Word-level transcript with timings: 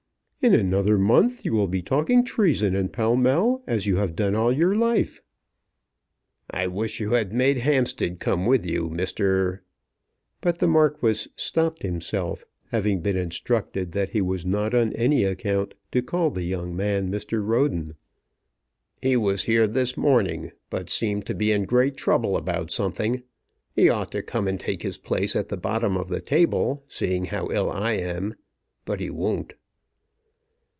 "In 0.43 0.55
another 0.55 0.97
month 0.97 1.45
you 1.45 1.53
will 1.53 1.67
be 1.67 1.83
talking 1.83 2.23
treason 2.25 2.75
in 2.75 2.89
Pall 2.89 3.15
Mall 3.15 3.61
as 3.67 3.85
you 3.85 3.97
have 3.97 4.15
done 4.15 4.33
all 4.33 4.51
your 4.51 4.73
life." 4.73 5.21
"I 6.49 6.65
wish 6.65 6.99
you 6.99 7.11
had 7.11 7.31
made 7.31 7.57
Hampstead 7.57 8.19
come 8.19 8.47
with 8.47 8.65
you, 8.65 8.89
Mr." 8.89 9.59
But 10.41 10.57
the 10.57 10.67
Marquis 10.67 11.29
stopped 11.35 11.83
himself, 11.83 12.43
having 12.71 13.01
been 13.01 13.17
instructed 13.17 13.91
that 13.91 14.09
he 14.09 14.21
was 14.21 14.43
not 14.43 14.73
on 14.73 14.93
any 14.93 15.25
account 15.25 15.75
to 15.91 16.01
call 16.01 16.31
the 16.31 16.41
young 16.41 16.75
man 16.75 17.11
Mr. 17.11 17.45
Roden. 17.45 17.93
"He 18.99 19.15
was 19.15 19.43
here 19.43 19.67
this 19.67 19.95
morning, 19.95 20.53
but 20.71 20.89
seemed 20.89 21.27
to 21.27 21.35
be 21.35 21.51
in 21.51 21.65
great 21.65 21.95
trouble 21.95 22.35
about 22.35 22.71
something. 22.71 23.21
He 23.75 23.89
ought 23.89 24.11
to 24.13 24.23
come 24.23 24.47
and 24.47 24.59
take 24.59 24.81
his 24.81 24.97
place 24.97 25.35
at 25.35 25.49
the 25.49 25.55
bottom 25.57 25.95
of 25.95 26.07
the 26.07 26.19
table, 26.19 26.83
seeing 26.87 27.25
how 27.25 27.47
ill 27.51 27.69
I 27.69 27.91
am; 27.93 28.33
but 28.85 28.99
he 28.99 29.11
won't." 29.11 29.53